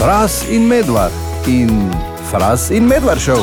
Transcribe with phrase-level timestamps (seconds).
[0.00, 1.12] Fras in medvard
[1.46, 1.68] in
[2.30, 3.42] Fras in medvard šel.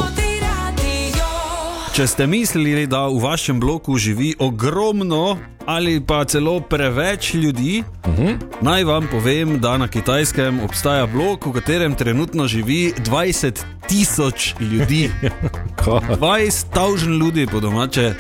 [1.94, 5.38] Če ste mislili, da v vašem bloku živi ogromno
[5.70, 8.38] ali pa celo preveč ljudi, uh -huh.
[8.62, 15.12] naj vam povem, da na kitajskem obstaja blok, v katerem trenutno živi 20 tisoč ljudi.
[15.86, 18.14] 20 tisoč ljudi po domače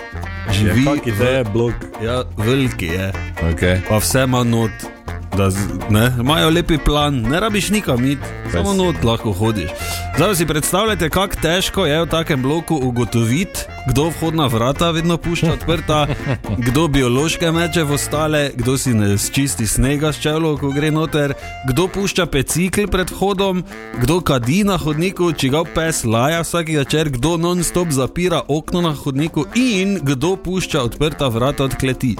[0.51, 0.85] živi.
[0.85, 1.73] Kak je blok?
[2.03, 3.13] Ja, veliki je.
[3.41, 3.79] Okay.
[3.89, 4.96] Pa vse ima not.
[5.37, 5.49] Da,
[5.89, 9.69] ne, imajo lepi plan, ne rabiš nikam iti, samo not lahko hodiš.
[10.15, 15.53] Zdaj si predstavljate, kako težko je v takem bloku ugotoviti, kdo vhodna vrata vedno pušča
[15.53, 16.07] odprta,
[16.67, 21.33] kdo biološke meče v ostale, kdo si ne čisti snega s čelo, ko gre noter,
[21.69, 23.63] kdo pušča pecikl pred vhodom,
[24.01, 29.45] kdo kadi na hodniku, čigav pes laja vsak večer, kdo non-stop zapira okno na hodniku
[29.55, 32.15] in kdo pušča odprta vrata od kleti.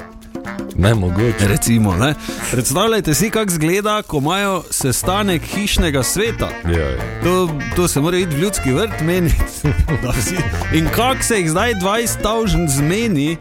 [0.76, 1.48] Ne mogoče.
[1.48, 2.14] Recimo, ne?
[2.52, 6.50] Predstavljajte si, kako izgleda, ko imajo sestanek hišnega sveta.
[6.66, 7.22] Ja, ja.
[7.24, 10.42] To, to se mora iti v ljudski vrt vsi-
[10.78, 13.38] In kako se jih zdaj 20 tavžen zmeni,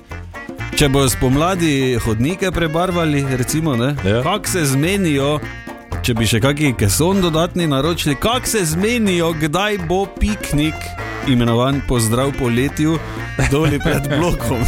[0.77, 3.95] če bodo spomladi hodnike prebarvali, recimo, ne?
[4.05, 4.23] Ja.
[4.23, 5.39] Kako se zmenijo,
[6.03, 10.75] če bi še kakšen keson dodatni naročili, kako se zmenijo, kdaj bo piknik,
[11.29, 12.99] imenovan pozdrav poletju,
[13.51, 14.59] dolje pred blokom.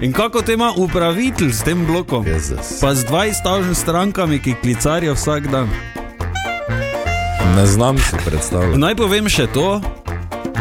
[0.00, 2.26] In kako te ima upravitelj s tem blokom?
[2.26, 2.80] Jezus.
[2.80, 5.68] Pa z 20 tavžen strankami, ki klicarijo vsak dan.
[7.56, 8.78] Ne znam si predstavljati.
[8.78, 9.80] Naj povem še to,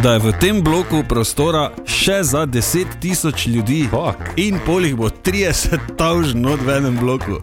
[0.03, 3.87] da je v tem bloku prostora še za 10 tisoč ljudi.
[3.91, 4.37] Fuck.
[4.37, 7.41] In polih bo 30 tavžen od v enem bloku.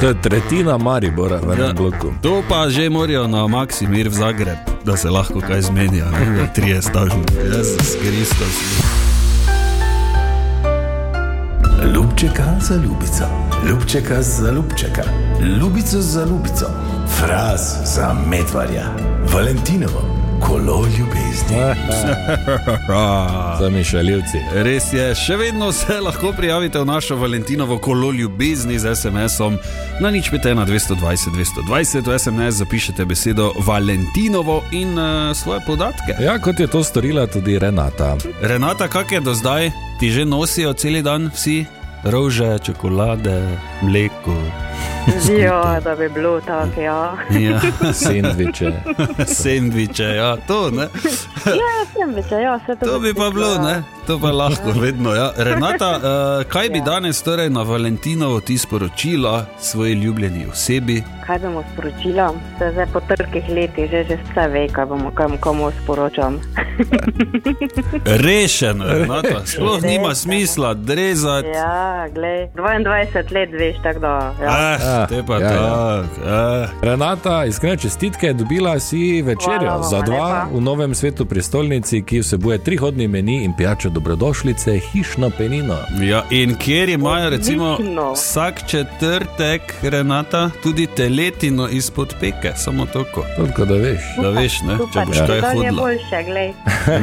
[0.00, 2.12] To je tretjina Maribora v enem bloku.
[2.22, 6.04] To pa že morajo na Maksimir v Zagreb, da se lahko kaj zmenijo.
[6.10, 7.24] ne, da 30 tavžen.
[7.44, 8.82] Jezus Kristus.
[11.94, 13.24] Ljubčeka za ljubico,
[13.68, 15.02] ljubčeka za ljubčeka,
[15.60, 16.66] ljubico za ljubico,
[17.18, 18.84] fraz za medvarja,
[19.32, 21.56] Valentinovo, kolo ljubezni.
[23.60, 24.38] Za mišaljivci.
[24.54, 29.58] Res je, še vedno se lahko prijavite v našo Valentinovo kolo ljubezni z SMS-om
[30.00, 32.10] na nič pete na 220 220.
[32.10, 36.16] V SMS zapišete besedo Valentinovo in uh, svoje podatke.
[36.20, 38.16] Ja, kot je to storila tudi Renata.
[38.42, 39.70] Renata, kak je do zdaj?
[40.00, 41.64] Ti že nosijo cel dan vsi
[42.10, 44.34] rože, čokolade, mleko.
[45.38, 47.16] Ja, da bi bilo tako, ja.
[47.30, 47.60] Ja.
[48.04, 48.72] Sendviče.
[49.26, 50.88] Sendviče, ja, to ne.
[51.46, 52.86] Ja, sem več, ja, vse to.
[52.86, 53.82] To bi pa bilo, ne?
[54.06, 55.14] To pa lahko vedno.
[55.14, 55.32] Ja.
[55.36, 56.02] Renata, uh,
[56.48, 61.02] kaj bi danes torej na Valentinovo ti sporočila svoji ljubljeni osebi?
[61.26, 62.32] Kaj bomo sporočila?
[62.58, 66.40] Se zdaj po trkih letih že, že vse ve, kaj bomo kam, komu sporočam.
[68.04, 71.48] Rešeno, Renata, sploh nima smisla, drezati.
[71.48, 74.34] Ja, glej, 22 let veš, tako da.
[74.42, 74.74] Ja.
[74.74, 75.50] Eh, te pa ja, ja.
[75.50, 76.04] tako.
[76.24, 76.68] eh.
[76.82, 80.46] Renata, iskrene čestitke, dobila si večerjo Hvala za dva lepa.
[80.52, 85.76] v novem svetu prestolnici, ki vsebuje trihodni meni in pijačo dobrodošlice, hišno penino.
[86.00, 88.12] Ja, in kjer imajo recimo Odlično.
[88.12, 93.24] vsak četrtek, Renata, tudi teletino izpod peke, samo toliko.
[93.36, 94.02] Toliko da veš.
[94.22, 95.82] Da veš, ne, če boš kaj To je hodila.
[95.82, 96.52] boljše, glej.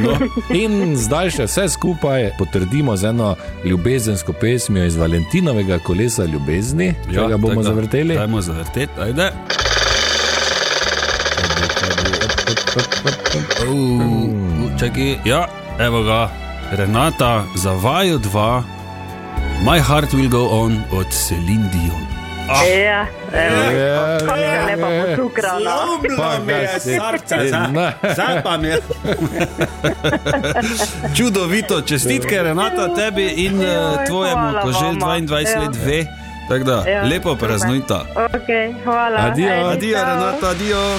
[0.64, 3.34] In zdaj še vse skupaj potrdimo z eno
[3.64, 8.14] ljubezensko pesmijo iz Valentinovega kolesa ljubezni, ki ja, ga bomo tako zavrteli.
[8.14, 9.30] Dajmo zavrteti, ajde.
[13.68, 15.46] Uh, čakaj, ja,
[15.78, 16.28] evo ga,
[16.72, 18.62] Renata, za vaju dva,
[19.62, 22.04] My Heart Will Go On od Celine Dion.
[22.84, 23.78] Ja, evo.
[23.78, 24.86] Ja, Kako se lepo
[28.42, 28.78] pa mi je.
[31.16, 34.98] Čudovito, čestitke Renata tebi in Joj, uh, tvojemu, ko že vama.
[35.18, 35.60] 22 Ja.
[35.60, 36.06] let ve.
[36.48, 38.04] Tako da, Ja, lepo praznujta.
[38.16, 38.48] Ok,
[38.84, 39.18] hvala.
[39.20, 39.68] Adijo.
[39.68, 39.98] Adijo.
[39.98, 40.98] Renata, adijo.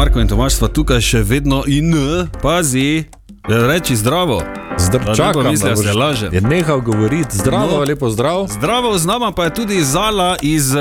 [0.00, 1.92] Marko in Tomaš sta tukaj še vedno in
[2.40, 3.04] pazi,
[3.44, 4.38] reči zdravo.
[4.78, 6.28] Zdr, Da ne čakam, pomislijo, da se laže.
[6.32, 7.84] Je nehal govoriti, zdravo, No.
[7.84, 8.46] lepo zdrav.
[8.48, 10.80] Zdravo, z nama pa je tudi Zala iz, eh,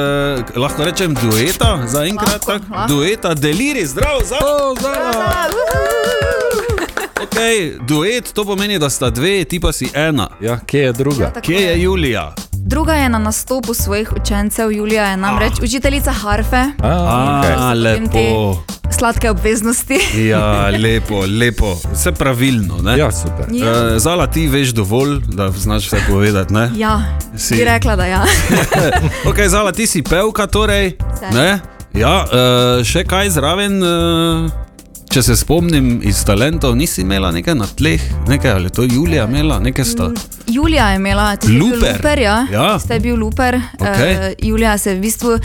[0.56, 2.88] lahko rečem, dueta, zaenkrat tako.
[2.88, 4.56] Dueta, deliri, zdravo, Zala.
[4.64, 5.20] O, zdravo.
[7.22, 10.30] Okay, duet, to pomeni, da sta dve, ti pa si ena.
[10.40, 11.26] Ja, kje je druga?
[11.26, 12.34] Tako Kje je Julija?
[12.54, 15.64] Druga je na nastopu svojih učencev, Julija je namreč Ah.
[15.64, 16.88] učiteljica harfe, A,
[17.44, 17.54] okay.
[17.54, 18.79] A, potem te lepo.
[18.92, 20.00] Sladke obveznosti.
[20.18, 22.78] Ja, lepo, lepo, vse pravilno.
[22.78, 22.98] Ne?
[22.98, 23.46] Ja, super.
[23.52, 23.66] Ja.
[23.88, 26.54] Eh, Zala, ti veš dovolj, da znaš vse povedati.
[26.54, 26.72] Ne?
[26.76, 27.02] Ja,
[27.38, 28.24] Si- bi rekla, da ja.
[29.30, 30.94] Okay, Zala, ti si pevka, torej.
[31.94, 34.50] Ja, uh, še kaj zraven, uh,
[35.10, 37.98] če se spomnim iz talentov, nisi imela nekaj na tleh,
[38.28, 40.12] nekaj ali to Julija imela, nekaj sta.
[40.48, 41.96] Julija je imela, ti si bil Luper.
[41.96, 42.38] luper, ja.
[42.52, 42.80] Ja.
[42.80, 43.58] Ste bil luper.
[43.80, 44.14] Okej.
[44.14, 45.40] Uh, Julija se je v bistvu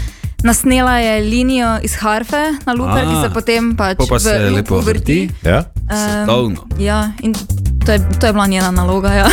[0.44, 4.38] nasnela je linijo iz harfe na luper, ki A, se potem pač po pa se
[4.38, 5.28] v lepo vrti.
[5.42, 5.64] Ja?
[5.88, 6.68] Svetovno.
[6.78, 7.34] ja, in
[7.84, 9.12] to je, to je bila njena naloga.
[9.12, 9.28] Ja.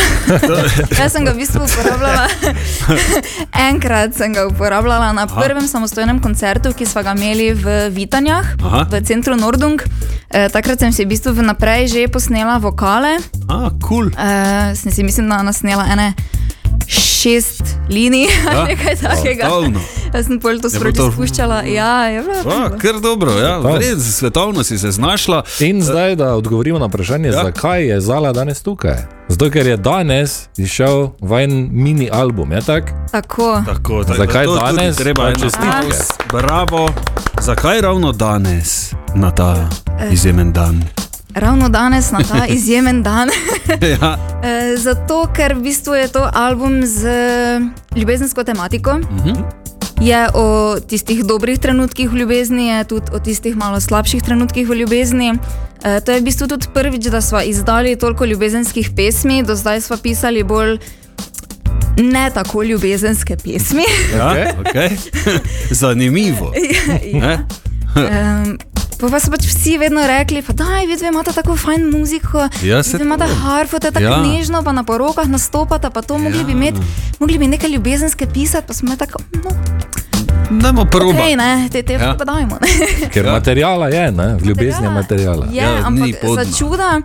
[1.00, 2.28] Jaz sem ga v bistvu uporabljala.
[3.70, 8.84] Enkrat sem ga uporabljala na prvem samostojnem koncertu, ki smo ga imeli v Vitanjah, Aha.
[8.90, 9.80] v centru Nordung.
[10.28, 13.16] E, takrat sem si v bistvu vnaprej že posnela vokale.
[13.48, 13.80] A, kul.
[13.80, 14.12] Cool.
[14.12, 16.12] E, sem si mislim, da nasnela ene
[17.22, 19.44] šest linij ali Ja, nekaj takega.
[19.44, 19.80] svetovno.
[20.12, 21.62] Jaz sem pol to Je sproti spuščala.
[21.64, 22.54] Ja, je bilo.
[22.54, 23.60] A, kar dobro, ja.
[23.78, 25.42] Res, svetovno si se znašla.
[25.60, 27.42] In zdaj, da odgovorimo na vprašanje, Ja.
[27.44, 28.96] zakaj je Zala danes tukaj.
[29.28, 32.86] Zato, ker je danes izšel vajen mini album, je tako?
[33.12, 33.62] Tako.
[33.66, 34.96] Tako, tako, Zakaj to danes?
[34.96, 35.96] Treba eno čestitke.
[36.30, 36.88] Bravo.
[37.40, 39.68] Zakaj ravno danes na ta
[40.10, 40.82] izjemen dan?
[41.34, 43.28] Ravno danes, na ta izjemen dan.
[44.00, 44.18] ja.
[44.42, 47.06] E, zato, ker v bistvu je to album z
[47.96, 48.98] ljubezensko tematiko.
[50.00, 54.80] Je o tistih dobrih trenutkih v ljubezni, je tudi o tistih malo slabših trenutkih v
[54.82, 55.28] ljubezni.
[55.84, 59.80] E, to je v bistvu tudi prvič, da smo izdali toliko ljubezenskih pesmi, do zdaj
[59.80, 60.78] smo pisali bolj
[61.96, 63.84] ne tako ljubezenske pesmi.
[64.16, 64.96] Ja, okay.
[65.80, 66.52] Zanimivo.
[67.12, 67.46] Ne?
[67.96, 68.58] Um,
[69.02, 73.02] pa, pa so pač vsi vedno rekli, da vidite, imate tako fajn muziko, Ja, vidite,
[73.02, 73.34] imate to.
[73.36, 74.10] harfo, to je tako Ja.
[74.12, 74.22] ja.
[74.24, 76.44] nežno, pa na porokah nastopate, pa to mogli Ja.
[76.44, 76.78] bi imeti,
[77.18, 79.50] mogli bi nekaj ljubezenske pisati, pa smo tako, no,
[80.52, 81.12] Dajmo proba.
[81.14, 82.00] hej, ne, te, te Ja.
[82.00, 82.14] ja.
[82.14, 82.56] pa dajmo.
[82.56, 82.68] ne.
[83.08, 83.32] Ker Ja.
[83.32, 84.36] materijala je, ne?
[84.40, 85.46] ljubezni je materijala.
[85.46, 87.00] Je, Ja, ja, ampak za čuda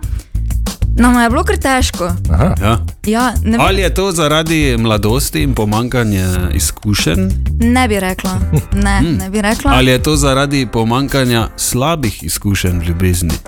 [0.98, 2.10] nam je bilo kar težko.
[2.32, 2.54] Aha.
[2.62, 2.78] Ja.
[3.06, 7.30] Ja, ne, vem, Ali je to zaradi mladosti in pomankanja izkušenj,
[7.60, 8.38] ne bi rekla,
[8.72, 13.38] ne, ne bi rekla, ali je to zaradi pomankanja slabih izkušenj v ljubezni?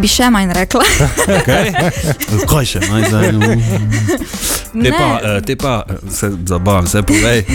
[0.00, 0.84] bi še manj rekla.
[1.40, 1.72] Okay?
[2.50, 3.30] Kaj še naj zdaj?
[4.76, 4.92] Te Ne.
[4.92, 7.46] pa, eh, te pa eh, se zabavam, se povej.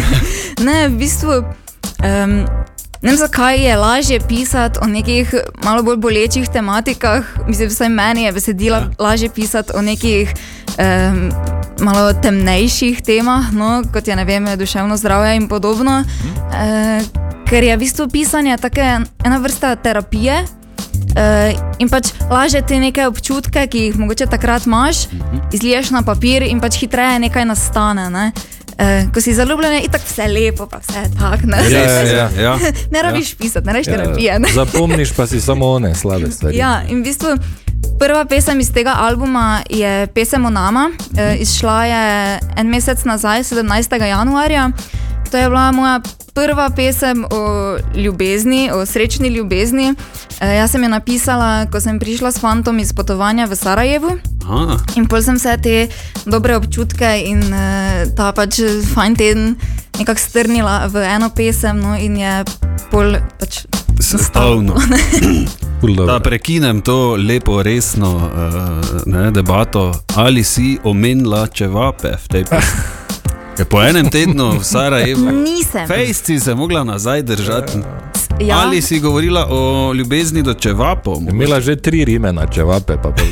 [0.66, 1.44] Ne, v bistvu.
[2.02, 2.46] Um,
[3.02, 5.34] ne vem, zakaj je lažje pisati o nekih
[5.64, 7.26] malo bolj bolečih tematikah.
[7.48, 8.90] Mislim, vsaj meni je besedila ja.
[9.00, 10.34] lažje pisati o nekih
[10.78, 11.32] um,
[11.82, 16.04] malo temnejših temah, no, kot je ne vem, duševno zdravje in podobno.
[16.04, 17.02] Uh,
[17.50, 18.82] ker je v bistvu pisanje tako
[19.26, 20.46] ena vrsta terapije.
[21.12, 25.08] Uh, in pač lažje te neke občutke, ki jih mogoče takrat imaš,
[25.54, 28.10] izliješ na papir in pač hitreje nekaj nastane.
[28.10, 28.32] Ne?
[28.32, 28.61] Uh,
[29.14, 31.48] ko si zaljubljen, je tako vse lepo, pa vse tako.
[31.48, 32.58] Ne, Ja, Res ja, je, ja.
[32.94, 34.40] ne rabiš pisati, ne rabiš terapije.
[34.40, 34.48] Ne?
[34.54, 36.58] Zapomniš pa si samo one slabe stvari.
[36.58, 37.36] Ja, in v bistvu
[38.00, 40.90] prva pesem iz tega albuma je pesem o nama.
[41.12, 44.04] Uh, izšla je en mesec nazaj, 17.
[44.04, 44.70] januarja.
[45.32, 46.00] To je bila moja
[46.34, 47.42] prva pesem o
[47.96, 49.92] ljubezni, o srečni ljubezni.
[49.92, 54.18] Uh, jaz sem jo napisala, ko sem prišla s fantom iz potovanja v Sarajevu.
[54.48, 54.78] Aha.
[54.96, 55.76] In pol sem vse te
[56.26, 58.62] dobre občutke in uh, ta pač
[58.94, 59.56] fajn teden
[60.00, 62.44] nekako strnila v eno pesem, no, in je
[62.92, 63.66] pol pač.
[65.82, 66.06] Dobro.
[66.06, 72.82] Da prekinem to lepo, resno uh, ne, debato, ali si omenila čevape v tej pesmi.
[73.52, 75.88] Ker po enem tednu v Sarajevu, Nisem.
[75.88, 77.78] fejsci se mogla nazaj držati.
[78.40, 78.58] Ja.
[78.58, 79.60] Ali si govorila o
[79.94, 81.18] ljubezni do čevapov?
[81.22, 83.28] Imela že tri rime na čevape, pa pol.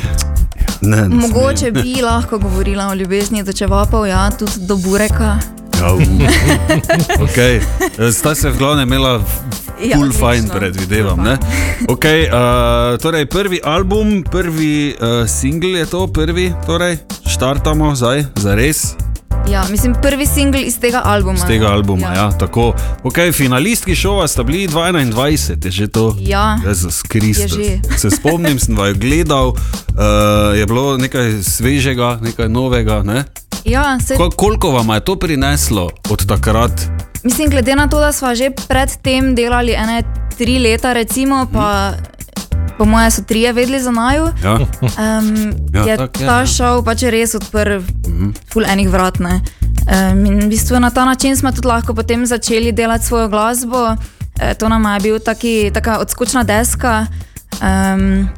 [0.82, 5.38] Ne, ne Mogoče bi lahko govorila o ljubezni do čevapov, ja, tudi do bureka.
[7.20, 7.60] Okay.
[8.12, 9.24] Sta se v glavnem imela
[9.80, 10.28] Ja, full odlično.
[10.28, 11.18] fine, predvidevam.
[11.18, 11.38] ne?
[11.88, 12.32] Okay, uh,
[12.98, 18.92] torej, prvi album, prvi uh, single je to, prvi, torej, štartamo zdaj, za res.
[19.50, 21.38] Ja, mislim, prvi singl iz tega albuma.
[21.38, 22.14] Z tega albuma, ja.
[22.14, 22.74] ja tako.
[23.02, 26.16] Okay, finalistki šova sta bili 2021, je že to.
[26.20, 26.58] Ja.
[26.66, 27.58] Jezus Kristus.
[27.58, 29.56] Je Se spomnim, sem vaju gledal, uh,
[30.58, 33.02] je bilo nekaj svežega, nekaj novega.
[33.02, 33.24] Ne?
[33.64, 36.72] Ja, se, Ko, koliko vam je to prineslo od takrat?
[37.24, 40.02] mislim, glede na to, da smo že predtem delali ene
[40.38, 41.92] tri leta, recimo, pa
[42.80, 44.32] po moje so trije vedeli za naju.
[44.44, 44.54] Ja.
[44.54, 46.46] Um, Ja, je tako je, ta ja.
[46.46, 47.82] šov pač res odprl
[48.48, 49.20] ful enih vrat.
[49.20, 49.42] ne.
[49.84, 53.96] Um, in v bistvu na ta način smo tudi lahko potem začeli delati svojo glasbo.
[54.40, 57.06] E, to nam je bil taki, taka odskočna deska.
[57.60, 58.28] Um,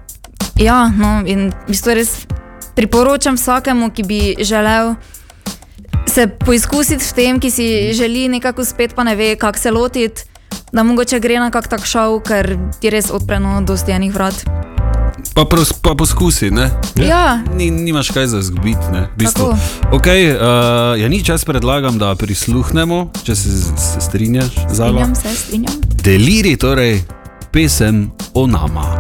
[0.59, 2.27] ja, no, in v bistvu res
[2.75, 4.95] priporočam vsakemu, ki bi želel
[6.07, 10.32] se poizkusiti v tem, ki si želi nekako spet, pa ne ve, kako se lotiti.
[10.73, 12.47] Da mogoče gre na kak tak šov, ker
[12.81, 14.35] ti res odpreno dosti enih vrat.
[15.35, 16.71] Pa, pros, pa poskusi, ne?
[16.97, 18.81] Ja, Ni, nimaš kaj za zgubiti.
[18.93, 19.09] ne.
[19.25, 19.57] Tako.
[19.93, 20.41] Okay, uh,
[20.97, 25.05] ja, ni čas predlagam, da prisluhnemo, če se, se strinjaš, Zala.
[25.05, 25.75] strinjam se, strinjam.
[25.95, 27.03] Deliri, torej
[27.51, 28.97] pesem o nama.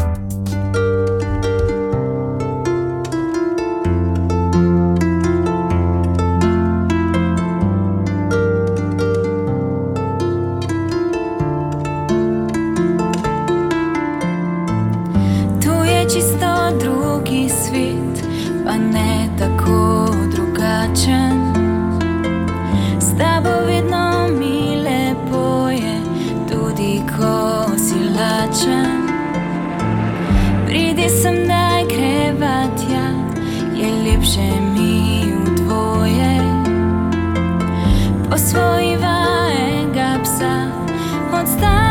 [41.42, 41.81] Od zdaj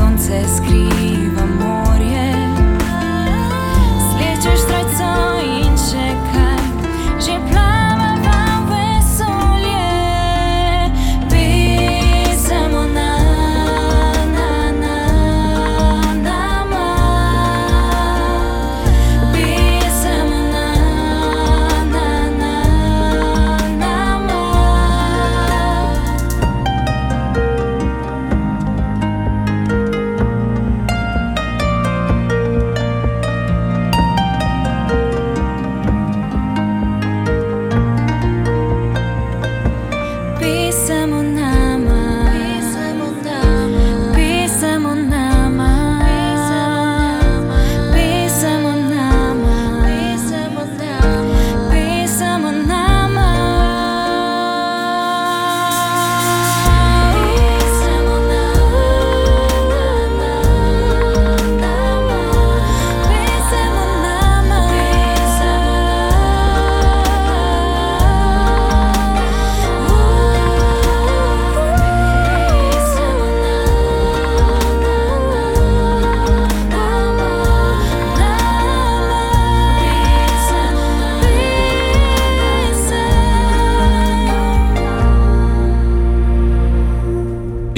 [0.00, 1.19] slnce skrýva.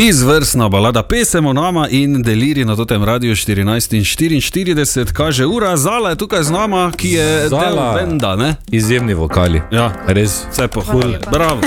[0.02, 6.10] Izvrstna balada Pesemo nama in deliri na tem radiju 14 in 44, kaže ura, Zala
[6.10, 7.94] je tukaj z nama, ki je Zala.
[7.94, 8.54] del benda, ne?
[8.70, 9.62] Izjemni vokali.
[9.70, 10.42] Ja, Res.
[10.50, 11.14] vse pohul.
[11.32, 11.60] Bravo.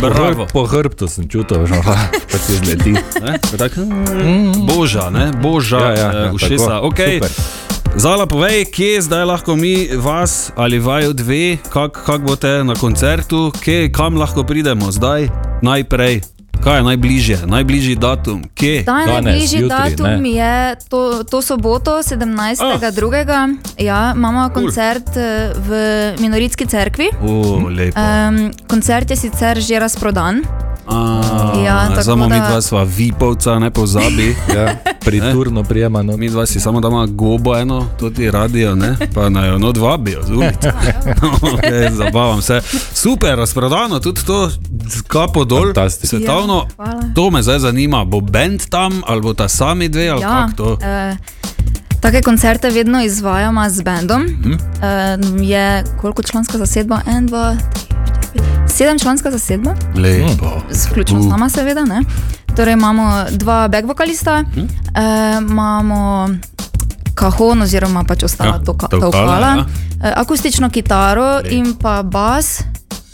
[0.00, 0.46] Bravo.
[0.52, 2.08] po hrbtu sem čutil, že pa
[2.46, 2.92] ti zleti.
[3.20, 3.38] Ne?
[3.58, 3.72] Tak,
[4.66, 5.30] boža, ne?
[5.42, 6.66] Boža, Ja, ja, eh, ja, ušesa.
[6.66, 6.86] tako.
[6.86, 7.14] Okay.
[7.14, 7.30] Super.
[7.96, 13.52] Zala, povej, kje zdaj lahko mi, vas ali vaju dve, kako kak boste na koncertu,
[13.60, 15.28] kje, kam lahko pridemo zdaj,
[15.62, 16.20] najprej.
[16.62, 18.84] Kaj je najbližje, najbližji datum, kje?
[18.84, 20.30] Ta Danes, najbližji jutri, datum ne.
[20.30, 23.56] je to, to soboto, 17.2.
[23.78, 25.70] Ja, imamo koncert eh, v
[26.22, 27.10] Minoritski cerkvi.
[27.22, 27.98] O, lepo.
[27.98, 30.61] Um, koncert je sicer že razprodan.
[30.86, 31.22] A,
[31.58, 34.36] Ja, tako samo mi da- dva sva vipovca, ne pozabi.
[34.54, 36.16] Ja, priturno prijemano.
[36.16, 38.96] Mi dva si samo damo gobo eno, tudi radio, ne?
[39.14, 40.72] pa naj jo not vabijo z ulice.
[41.42, 42.60] okay, zabavam se.
[42.92, 44.50] Super, razprodano, tudi to
[45.08, 45.64] kapo dol.
[45.64, 46.18] Fantastično.
[46.18, 47.02] Svetovno, Ja, hvala.
[47.14, 48.04] to me zdaj zanima.
[48.04, 50.78] Bo bend tam ali bo ta sami dve ali Ja, kako to?
[50.82, 51.16] eh,
[52.00, 54.22] take koncerte vedno izvajamo z bendom.
[54.22, 54.52] Hm?
[54.52, 54.58] Eh,
[55.42, 57.00] je koliko članska zasedba?
[57.08, 57.56] En, dva,
[58.72, 58.90] tri, štiri, pet.
[58.90, 60.62] Sedem članska zasedba, Lepo.
[60.90, 61.80] vključno s nama, seveda.
[61.82, 62.00] Ne?
[62.56, 64.60] Torej imamo dva back vokalista, Hm?
[64.60, 64.68] eh,
[65.40, 66.28] imamo
[67.14, 69.64] kahon oziroma pač ostala Ja, toka- tolkala, tolkala, ja.
[70.02, 72.60] eh, akustično kitaro in pa bas,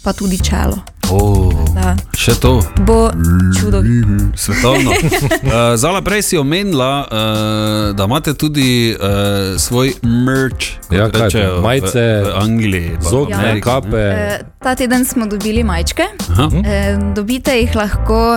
[0.03, 0.79] pa tudi čelo.
[1.11, 1.97] Oh, Da.
[2.13, 2.61] še to.
[2.79, 3.09] Bo
[3.55, 4.29] čudovito.
[4.35, 4.91] Svetovno.
[4.91, 7.09] Uh, Zala, prej si omenila, uh,
[7.93, 9.01] da imate tudi uh,
[9.57, 13.61] svoj merch, kot Ja, kaj rečejo, Majice, v, v Angliji, Zobne ne?
[13.61, 13.97] kape.
[13.97, 16.03] Eh, Ta teden smo dobili majčke.
[16.29, 16.49] Aha.
[16.59, 18.37] Eh, Dobite jih lahko,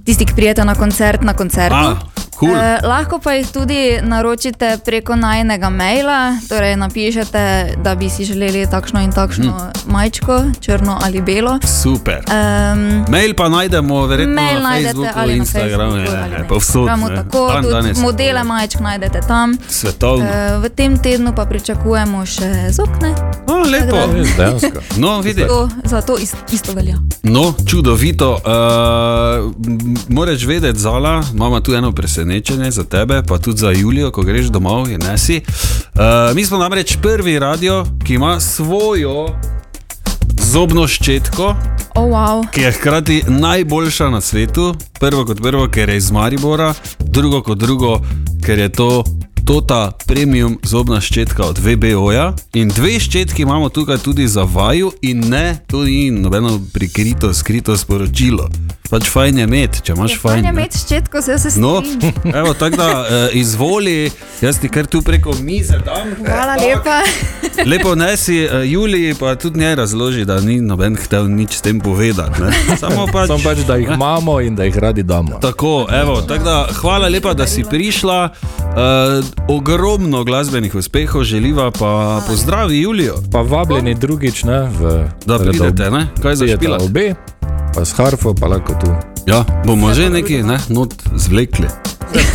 [0.00, 1.76] tisti, ki prijete na koncert, na koncertu.
[1.76, 2.00] A,
[2.40, 2.56] cool.
[2.56, 7.42] Eh, lahko pa jih tudi naročite preko najnega maila, torej napišete,
[7.84, 9.90] da bi si želeli takšno in takšno Hm.
[9.92, 11.58] majčko, črno ali belo.
[11.82, 12.18] Super.
[12.26, 16.32] Um, Mail pa najdemo verjetno Mail na najdete Facebooku, ali na Instagramu, Facebooku je, ali
[16.32, 16.88] je, na povsod.
[17.16, 19.56] Tako, Dan tudi danes modele majčk najdete tam.
[19.68, 20.24] Svetovno.
[20.24, 23.14] Eh, V tem tednu pa pričakujemo še zokne.
[23.46, 23.96] O, lepo.
[24.38, 24.80] dejansko.
[24.96, 25.46] No, vidi.
[25.46, 26.96] To, za to isto, isto velja.
[27.22, 28.32] No, čudovito.
[28.34, 29.52] Uh,
[30.08, 32.29] Moraš vedeti, Zala, imamo tu eno presenečenje
[32.70, 35.40] za tebe, pa tudi za Julijo, ko greš domov in nesi.
[35.94, 39.26] Uh, mi smo namreč prvi radio, ki ima svojo
[40.40, 41.54] zobno ščetko,
[41.94, 42.50] Oh, wow.
[42.50, 44.74] ki je hkrati najboljša na svetu.
[45.00, 48.00] Prvo kot prvo, ker je iz Maribora, drugo kot drugo,
[48.46, 49.04] ker je to.
[49.44, 55.20] Tota premium zobna ščetka od VBO-ja in dve ščetki imamo tukaj tudi za vaju, in
[55.30, 58.48] ne, to ni nobeno prikrito, skrito sporočilo.
[58.90, 60.34] Pač fajn je imeti, če imaš fajn.
[60.34, 62.34] Fajn je imeti ščetko, se se No, strinjam.
[62.42, 63.06] evo, tako da uh,
[63.38, 64.10] izvoli,
[64.42, 66.10] jaz ti kar tu preko mize dam.
[66.26, 67.00] Hvala lepa.
[67.66, 71.80] Lepo nesi, uh, Juliji pa tudi njej razloži, da ni noben hotel nič s tem
[71.80, 72.42] povedati.
[72.42, 72.76] ne.
[72.76, 73.26] Samo pač.
[73.30, 75.38] Samo pač, da jih imamo in da jih radi damo.
[75.42, 78.28] Tako, evo, tako da, hvala lepa, da si prišla.
[78.70, 85.90] Uh, ogromno glasbenih uspehov želiva, pa pozdravi Julijo, Pa vabljeni drugič, ne, v da pridete,
[85.90, 86.06] ne?
[86.22, 86.78] kaj za špila.
[86.82, 87.14] Obe,
[87.74, 88.86] pa s harfo, pa lahko tu.
[89.26, 91.68] Ja, bomo že neki ne, not zvlekli.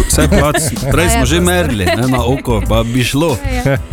[0.07, 0.55] Vse plac,
[0.91, 3.37] prej smo že merili ne, na oko, pa bi šlo.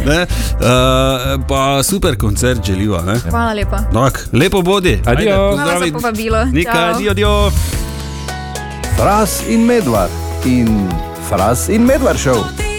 [0.06, 3.02] Ne, uh, pa super koncert želiva.
[3.02, 3.18] Ne.
[3.30, 3.78] Hvala lepa.
[3.92, 5.00] Tak, lepo bodi.
[5.06, 5.50] Adijo.
[5.50, 5.92] Pozdravi.
[5.92, 6.44] povabilo.
[6.44, 6.94] Nika, Čau.
[6.94, 7.50] adijo, adijo.
[8.96, 10.10] Fras in Medvard
[10.44, 10.88] in
[11.28, 12.71] Fras in Medvard šel.